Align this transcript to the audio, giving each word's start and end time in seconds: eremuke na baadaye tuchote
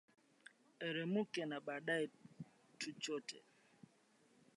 eremuke 0.87 1.41
na 1.45 1.57
baadaye 1.67 2.05
tuchote 2.79 3.39